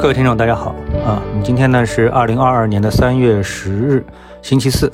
[0.00, 0.70] 各位听众，大家好
[1.04, 1.20] 啊！
[1.42, 4.06] 今天呢是二零二二年的三月十日，
[4.42, 4.92] 星期四。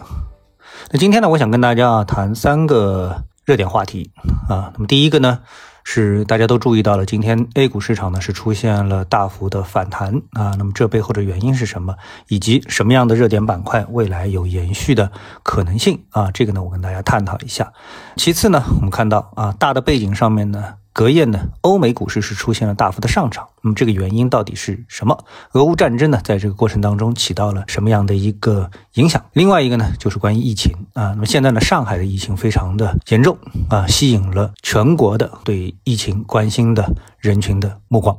[0.90, 4.10] 那今天呢，我想跟大家啊谈三个热点话题
[4.48, 4.72] 啊。
[4.72, 5.40] 那么第一个呢
[5.84, 10.54] 是大家都注意到了，今天 A 股市场呢是出现了大幅的反弹啊。
[10.56, 11.94] 那么这背后的原因是什么？
[12.28, 15.12] 以及什么样的热点板块未来有延续的
[15.42, 16.30] 可能性啊？
[16.32, 17.70] 这个呢，我跟大家探讨一下。
[18.16, 20.76] 其次呢，我们看到啊，大的背景上面呢。
[20.94, 23.48] 隔夜呢，欧美股市是出现了大幅的上涨。
[23.62, 25.24] 那么这个原因到底是什么？
[25.54, 29.20] 俄乌战争呢，在这个过程当中起到了什么样的一个影响？
[29.32, 31.10] 另外一个呢，就是关于疫情啊。
[31.10, 33.36] 那么现在呢，上海的疫情非常的严重
[33.68, 38.16] 啊，吸引了全国的对疫情关心的人群的目光。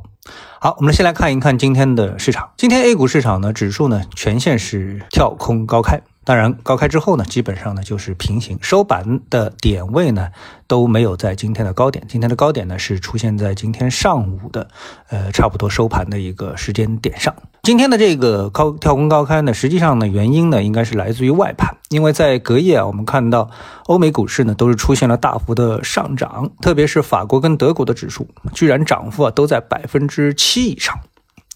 [0.60, 2.50] 好，我们先来看一看今天的市场。
[2.58, 6.02] 今天 A 股市场呢，指数呢全线是跳空高开。
[6.26, 10.30] 当然，高开之后呢，基本上呢就是平行，收盘的点位呢
[10.66, 12.04] 都没有在今天的高点。
[12.10, 14.68] 今天的高点呢是出现在今天上午的，
[15.10, 17.34] 呃，差不多收盘的一个时间点上。
[17.62, 23.52] 今天的这个高跳空高开呢，实际上呢原因呢应该是来自于外盘，因为在隔夜啊，我们看到
[23.86, 31.00] 欧美股市呢都是出现了大幅的上涨，特别是法国跟德国的指数，居然涨幅啊都在百分之七以上。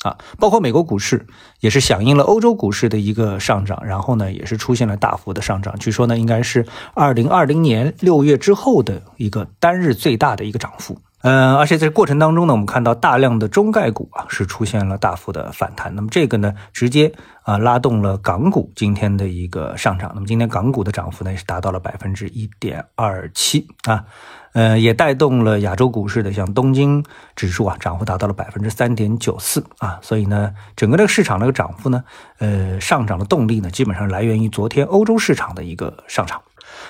[0.03, 1.27] 啊，包括美国股市
[1.59, 5.77] 也是响应了欧洲股市的一个上涨，然后呢，也是出现了大幅的上涨。
[5.77, 10.97] 据说呢，应该是二零二零年六月之后的一个单日最大的一个涨幅。
[11.21, 15.93] 嗯，而且在这过程当中呢，我们看到大量的中概股啊是出现了大幅的反弹。
[15.95, 17.11] 那么这个呢，直接
[17.43, 20.11] 啊拉动了港股今天的一个上涨。
[20.13, 24.05] 那么今天港股的涨幅呢，也是达到了百分之一点二七啊。
[24.53, 27.03] 呃，也带动了亚洲股市的，像东京
[27.35, 32.03] 指数啊，涨幅达到了百分之三点九四啊，所以呢，整个这个市场这个涨幅呢，
[32.39, 36.41] 呃，上涨的动力呢，基本上来源于昨天欧洲市场的一个上涨。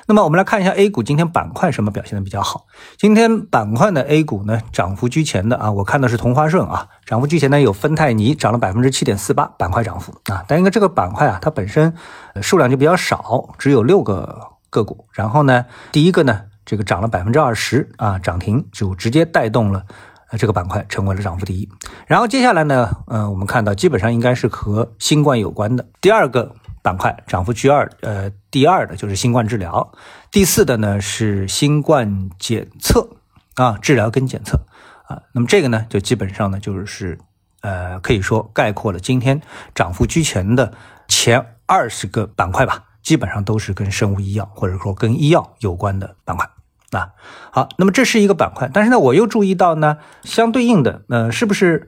[0.07, 2.65] 那么我们来看一下 A 股今天板块什么表现的比较好？
[2.97, 11.93] 今天板块的 A 股呢，涨幅居前的啊，我看的是同花顺啊，涨幅居前呢有芬太尼涨了百分之七点四八，板块涨幅啊，但因为这个板块啊，它本身
[12.41, 16.41] 数量就比较少，只有六个个股，然后呢，第一个呢。
[16.65, 19.83] 这个涨了百分之二十啊，涨停就直接带动了
[20.29, 21.67] 呃这个板块成为了涨幅第一。
[22.05, 25.87] 然后接下来呢，呃，我们看到基本上应该是和新冠有关的。
[25.99, 26.53] 第二个
[26.89, 29.91] 板块涨幅居二，呃，第二的就是新冠治疗，
[30.31, 33.07] 第四的呢是新冠检测
[33.53, 34.65] 啊，治疗跟检测
[35.07, 35.21] 啊。
[35.33, 37.19] 那么这个呢，就基本上呢就是
[37.61, 39.39] 呃可以说概括了今天
[39.75, 40.73] 涨幅居前的
[41.07, 46.49] 前二十个板块吧，基本上都是跟生物医药或者说跟医药有关的板块。
[46.89, 47.11] 啊，
[47.51, 51.87] 好，那么这是一个板块，但是呢，我又注意到呢，相对应的，呃，是不是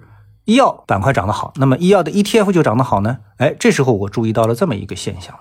[0.51, 3.19] 医药板块涨得好，那么医药的 ETF 就涨得好呢？
[3.38, 5.34] 哎，这时候我注意到了这么一个现象，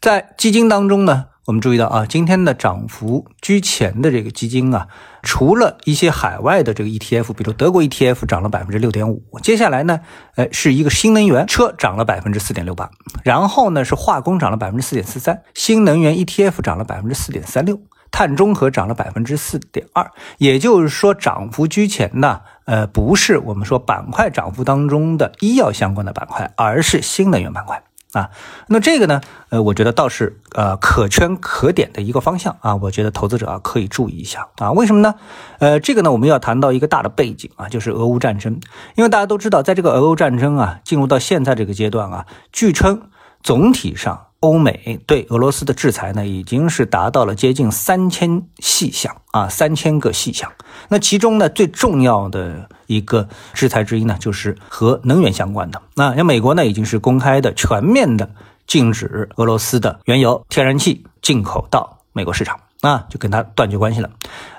[0.00, 4.86] 在基金当中呢，我们注意到啊，今天的涨幅居前的这个基金啊，
[5.24, 9.98] 除了一些海外的这个 ETF，比如德国 ETF 涨了百分之六点五，接下来呢，
[10.36, 12.88] 哎，是一个新能源车涨了百分之四点六八，
[13.24, 17.80] 然后呢是化工涨了百分之四点四三，新能源 ETF 涨了百分之四点三六。
[18.14, 28.30] 碳中和涨了百分之四点二，也就是说涨幅居前的，呃，不是我们说板块涨幅当中的医药相关的板块，而是新能源板块啊。
[28.68, 32.76] 那这个呢，呃，我觉得倒是呃可圈可点的一个方向啊。
[32.76, 34.72] 我觉得投资者啊可以注意一下啊。
[34.72, 35.14] 为什么呢？
[35.58, 38.60] 呃，这个呢，我们要谈到一个大的背景啊，就是俄乌战争。
[38.94, 43.02] 因为大家都知道，在这个俄乌战争啊进入到现在这个阶段啊，据称
[43.42, 44.26] 总体上。
[44.42, 50.52] 欧美对俄罗斯的制裁呢，已经是达到了接近三千细项啊，三千个细项。
[50.88, 55.80] 那其中呢，最重要的一个制裁之一呢，就是和能源相关的。
[55.94, 58.28] 那像美国呢，已经是公开的、全面的
[58.66, 62.58] 禁止俄罗斯的原油、天然气进口到美国市场。
[62.82, 64.10] 啊，就跟他断绝关系了。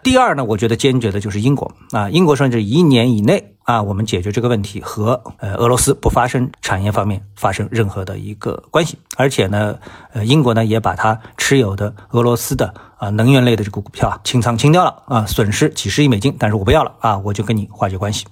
[0.02, 9.78] 第二呢，我觉得坚决的就是英国啊，英国说这一年以内啊，我们解决这个问题和呃俄罗斯不发生产业方面发生任何的一个关系，而且呢，
[10.14, 18.26] 呃英国呢也把它持有的俄罗斯的啊能源类的这个股票啊清仓清掉了啊，损失几十亿美金，但是我不要了啊，我就跟你化解关系。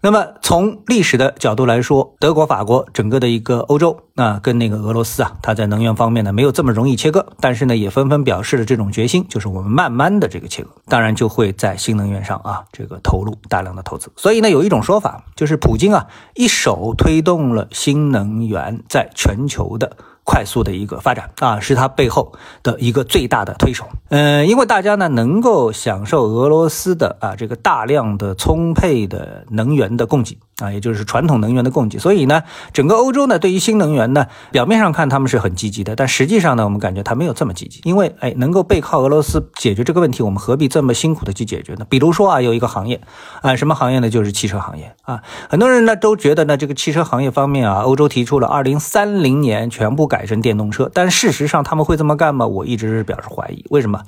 [0.00, 14.12] 那么从历史的角度来说，德国、法国整个的一个欧洲，那跟那个俄罗斯啊，它在能源方面呢没有这么容易切割，但是呢也纷纷表示了这种决心，就是我们慢慢的这个切割，当然就会在新能源上啊这个投入大量的投资。
[14.16, 19.96] 所以呢有一种说法，就是普京啊一手推动了新能源在全球的。
[20.28, 23.88] 快速的一个发展啊，是它背后的一个最大的推手。
[24.10, 31.98] 嗯，因为大家呢能够享受俄罗斯的啊这个大量的充沛的能源的供给啊，也就是传统能源的供给。
[31.98, 37.80] 所以呢，整个欧洲呢，对于新能源呢，表面上看他们是很积极的，但实际上呢，我们感觉它没有这么积极。
[37.84, 41.86] 因为哎，能够背靠俄罗斯解决这个问题，我们何必这么辛苦的去解决呢？
[41.88, 43.00] 比如说啊，有一个行业
[43.42, 44.10] 啊，什么行业呢？
[44.10, 45.22] 就是汽车行业啊。
[45.48, 52.46] 很多人呢都觉得呢，这个汽车行业方面啊，欧洲提出了二零三零年全部改成电动车，但事实上他们会这么干吗？
[52.46, 53.64] 我一直是表示怀疑。
[53.70, 54.02] 为什么？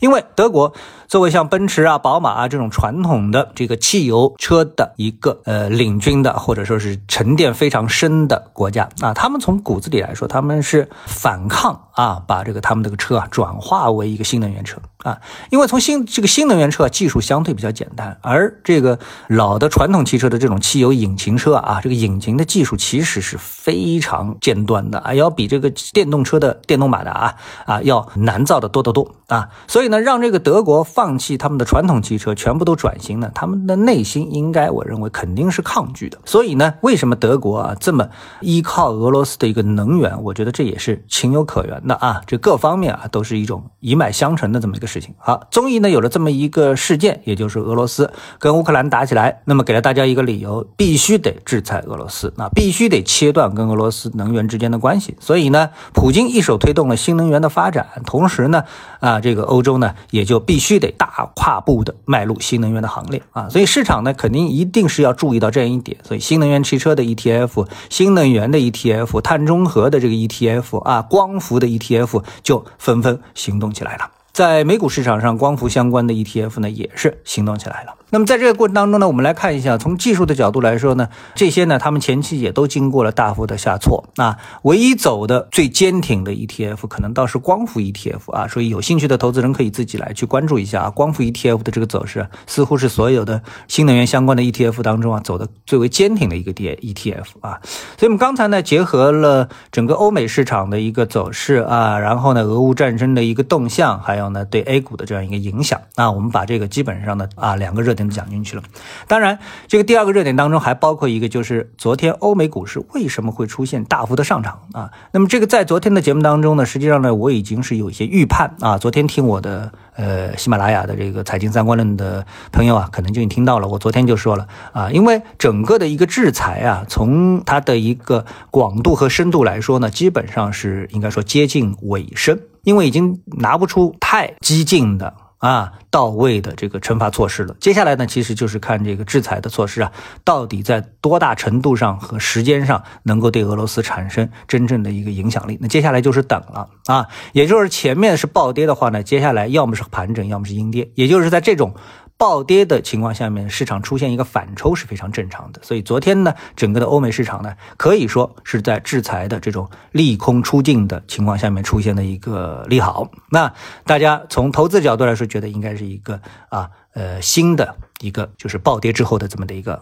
[0.00, 0.72] 因为德国
[1.08, 8.88] 作为像奔驰啊、宝马啊这种传统的这个汽油车的一个呃领军的，或者说是沉淀非常深的国家。
[9.00, 15.20] 啊，他们从骨子里来说，他们是反抗啊，把这个他们这个车啊转化为一个新能源车啊，
[15.50, 18.98] 因为从新这个新能源车技术相对比较简单，而这个
[19.28, 27.34] 老的传统汽车的这种汽油引擎车啊，这个引擎的技术其实是非常尖端的啊，要比这个电动车的电动马达啊
[27.66, 29.14] 啊要难造的多得多。
[29.26, 36.18] 啊，所以呢，让这个德国放弃他们的传统汽车，全部都转型呢，他们的内心应该我认为肯定是抗拒的。
[36.24, 38.08] 所以呢，为什么德国啊这么
[38.40, 40.22] 依靠俄罗斯的一个能源？
[40.22, 45.14] 我觉得这也是情有可原的啊，这各方面啊都是一种一脉相承的这么一个事情。
[45.18, 55.16] 好，终于呢有了这么一个事件，也就是俄罗斯跟乌克兰打起来，那么给了大家一个理由，必须得制裁俄罗斯，那必须得切断跟俄罗斯能源之间的关系。
[55.20, 58.64] 所以呢，普京一手推动了新能源的发展，同时呢，
[59.00, 63.48] 啊这个欧洲呢也就必须得大跨步的迈入新能源的行列啊。
[63.48, 74.10] 所以市场呢肯定一定是要注意到这样一所以新能源汽车的 ETF、新能源的 ETF、碳中和的这个 ETF 啊、光伏的 ETF 就纷纷行动起来了。
[74.32, 77.94] 在美股市场上，光伏相关的 ETF 呢也是行动起来了。
[78.16, 84.38] 那么在这个过程当中呢，我们来看一下，从技术的角度来说呢，这些呢，他们前期也都经过了大幅的下挫啊。
[84.62, 88.48] 唯一走的最坚挺的 ETF，可能倒是光伏 ETF 啊。
[88.48, 97.60] 所以有兴趣的投资人可以自己来去关注一下啊，光伏 ETF 的这个走势，似乎是所有的新能源相关的 ETF 当中啊，走的最为坚挺的一个 D ETF 啊。
[97.98, 107.96] 所以我们刚才呢，结合了整个欧美市场的一个走势啊，然后呢，俄乌战争的一个动向，还有呢，对 A 股的这样一个影响啊，我们把这个基本上呢啊两个热。
[107.96, 108.62] 点讲进去了，
[109.08, 114.90] 当然，这个第二个热点当中还包括一个，就是昨天欧美股市为什么会出现大幅的上涨啊？
[115.12, 118.78] 那么这个在昨天的节目当中呢，实际上呢，我已经是有一些预判啊。
[118.78, 123.68] 昨天听我的呃喜马拉雅的这个财经三观论的朋友啊，可能就已经听到了。
[123.68, 135.14] 我昨天就说了啊，因为整个的一个制裁啊，从它的一个广度和深度来说呢，基本上是应该说接近尾声，因为已经拿不出太激进的。
[135.46, 137.54] 啊，到位的这个惩罚措施了。
[137.60, 139.92] 接下来呢，其实就是看这个制裁的措施啊，
[140.24, 145.56] 到底在多大程度上和时间上能够对俄罗斯产生真正的一个影响力。
[145.60, 150.90] 那接下来就是等了啊，也就是前面是暴跌的话呢，接下来要么是盘整，要么是阴跌。
[150.96, 151.74] 也就是在这种。
[152.18, 155.60] 暴跌的情况下面，市场出现一个反抽是非常正常的。
[155.62, 163.10] 所以昨天呢，整个的欧美市场呢，可以说是在制裁的这种利空出尽的情况下面出现的一个利好。
[163.30, 163.52] 那
[163.84, 169.80] 大家从投资角度来说，觉得应该是一个啊呃新的一个就是暴跌之后的这么的一个。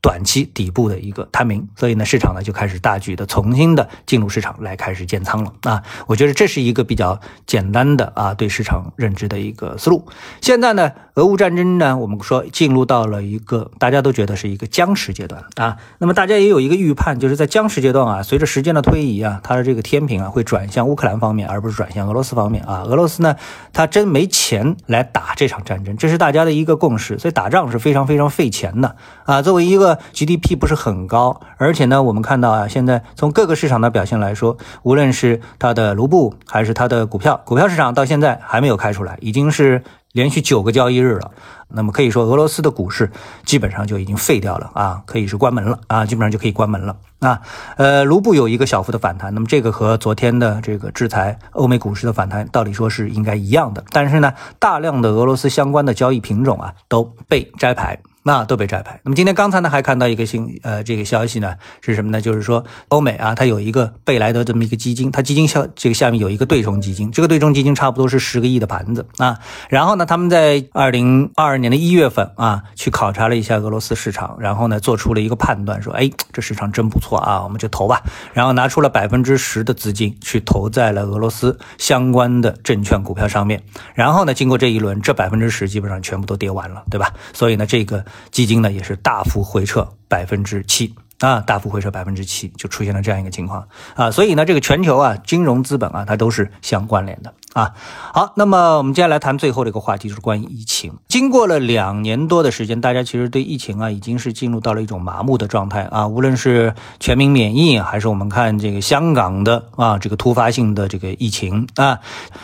[0.00, 5.82] 短期底部的一个探明，所以呢，市场呢就开始大举的重新的进入市场来开始建仓了啊。
[6.06, 10.06] 我觉得这是一个比较简单的啊对市场认知的一个思路。
[10.40, 15.76] 现在呢，俄乌战争呢，我们说进入到了一个大家都觉得是一个僵持阶段啊。
[15.98, 22.82] 那么大家也有一个预判，就是在僵持阶段啊，随着时间的推移啊，它的这个天平啊会转向乌克兰方面，而不是转向俄罗斯方面啊。
[22.82, 23.36] 俄罗斯呢，
[23.72, 27.18] 他真没钱来打这场战争，这是大家的一个共识。
[27.18, 29.42] 所以打仗是非常非常费钱的啊。
[29.42, 41.30] 作为一个 GDP 不是很高，而且呢，我们看到啊，现在从各个市场的表现来说，无论是它的卢布还是它的股票，股票市场到现在还没有开出来，已经是连续九个交易日了。
[41.68, 43.10] 那么可以说，俄罗斯的股市
[43.44, 47.40] 基本上就已经废掉了啊，可以是关门了啊，基本上就可以关门了啊。
[47.76, 53.82] 呃，卢布有一个小幅的反弹，那么这个和昨天的这个制裁欧美股市的反弹，道理说是应该一样的。
[53.90, 57.98] 但是呢，大量的俄罗斯相关的交易品种啊都被摘牌。
[58.26, 58.98] 那都被摘牌。
[59.04, 62.20] 那么今天刚才呢还看到一个新呃这个消息呢是什么呢？
[62.20, 69.38] 就是说欧美啊，它有一个贝莱德这么一个基金，它基金下这个下面有一个对冲基金，这个对冲基金差不多是十个亿的盘子啊。
[69.68, 78.02] 然后呢，他们在二零二二年的一月份啊去考察了一下俄罗斯市场，然后呢做出了一个判断，说哎这市场真不错啊，我们就投吧。
[78.32, 83.62] 然后拿出了百分之十的资金去投在了俄罗斯相关的证券股票上面。
[83.94, 87.12] 然后呢，经过这一轮，这百分之十基本上全部都跌完了，对吧？
[87.32, 88.04] 所以呢，这个。
[88.30, 93.66] 基金呢也是大幅回撤百分之七啊，大幅回撤百分之七，就出现了这样一个情况。
[93.94, 97.32] 啊，所以呢，这个全球啊金融资本啊它都是相关联的。
[97.56, 97.72] 啊，
[98.12, 100.92] 好，那么我们接下来谈最后的一个话题，就是关于疫情。
[101.08, 106.06] 经过了两年多的时间，大家其实对疫情啊，已经是进入到了一种麻木的状态啊。
[106.06, 112.00] 无论是全民免疫，还是我们看这个香港的啊这个突发性的这个疫情啊，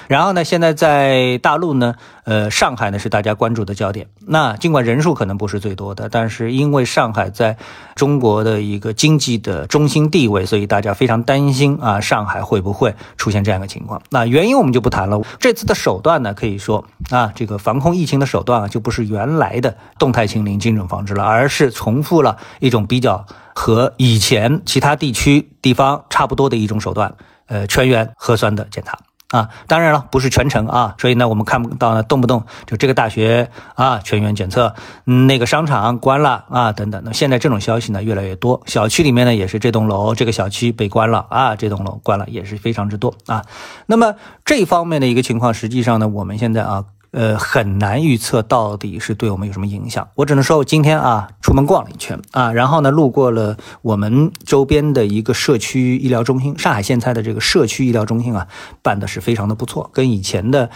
[0.09, 4.07] 然后呢，现在在大陆呢，呃，上海呢是大家关注的焦点。
[4.27, 7.59] 那尽管人数可能不是最多的，但是因为上海在
[7.95, 14.01] 中国的一个经济的中心地位，所以大家非常担心啊，上海会不会出现这样一个情况？
[14.09, 15.11] 那原因我们就不谈谈。
[15.11, 27.15] 了，这次的手段呢，可以说啊，这个防控疫情的手段啊，就不是原来的动态清零、精准防治了，而是重复了一种比较和以前其他地区地方差不多的一种手段，
[27.47, 28.99] 呃，全员核酸的检查。
[29.33, 34.73] 啊，当然了，不是全程啊，所以呢，我们看不到呢，动不动就这个大学啊全员检测，
[35.05, 37.03] 那个商场关了啊等等。
[37.05, 43.43] 那现在这种消息呢越来越多，小区里面呢也是这栋楼这个小区被关了啊，这栋楼关了也是非常之多啊。
[43.87, 46.85] 那么这方面的一个情况，实际上呢，我们现在啊。
[47.13, 50.09] 呃，很难预测到底是对我们有什么影响。
[50.15, 58.49] 我只能说，我今天啊出门逛了一圈啊，然后呢路过了我们周边的一个社区医疗中心，上海现在的这个社区医疗中心啊，
[58.83, 60.71] 办的是非常的不错，跟以前的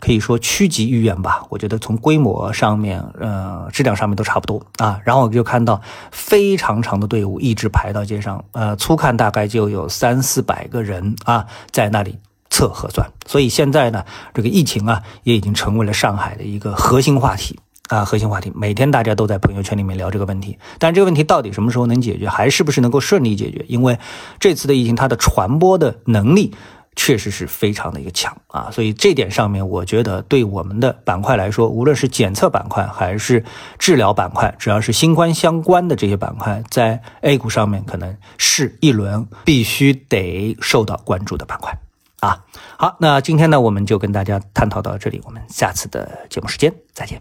[0.00, 4.98] 可以说区级医院吧，我觉得从规模上面，呃，质量上面都差不多啊。
[5.04, 5.80] 然后我就看到
[6.10, 12.18] 非常长的队伍一直排到街上，呃，粗看大概就有三四百个人啊在那里。
[12.52, 14.04] 测核酸，所以现在呢，
[14.34, 18.52] 这个疫情啊，也已经成为了上海的一个核心话题啊，核心话题。
[18.54, 23.64] 每天大家都在朋友圈里面聊这个问题，但这个问题到底什么时候能解决，还是不是能够顺利解决？
[23.68, 23.98] 因为
[24.38, 26.54] 这次的疫情，它的传播的能力
[26.94, 33.42] 确实是非常的一个强啊，所以这点上面，我觉得对我们的板块来说，无论是检测板块还是
[33.78, 41.74] 治疗板块，只要是新冠相关的这些板块，在 A 股上面可能是一轮必须得受到关注的板块。
[42.22, 42.44] 啊，
[42.78, 47.20] 好，那今天呢，我们就跟大家探讨到这里，我们下次的节目时间再见。